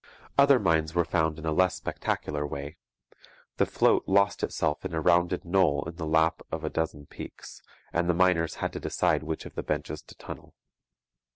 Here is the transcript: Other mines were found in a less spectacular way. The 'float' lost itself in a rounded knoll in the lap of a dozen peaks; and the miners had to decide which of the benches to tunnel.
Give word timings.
Other 0.35 0.57
mines 0.57 0.95
were 0.95 1.05
found 1.05 1.37
in 1.37 1.45
a 1.45 1.51
less 1.51 1.75
spectacular 1.75 2.43
way. 2.43 2.77
The 3.57 3.67
'float' 3.67 4.05
lost 4.07 4.41
itself 4.41 4.83
in 4.83 4.95
a 4.95 4.99
rounded 4.99 5.45
knoll 5.45 5.87
in 5.87 5.97
the 5.97 6.07
lap 6.07 6.41
of 6.51 6.63
a 6.63 6.71
dozen 6.71 7.05
peaks; 7.05 7.61
and 7.93 8.09
the 8.09 8.15
miners 8.15 8.55
had 8.55 8.73
to 8.73 8.79
decide 8.79 9.21
which 9.21 9.45
of 9.45 9.53
the 9.53 9.61
benches 9.61 10.01
to 10.01 10.15
tunnel. 10.15 10.55